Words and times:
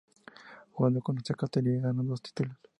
Jugando 0.71 0.99
en 1.11 1.17
esta 1.17 1.35
categoría 1.35 1.79
ganó 1.81 2.01
dos 2.03 2.23
títulos. 2.23 2.57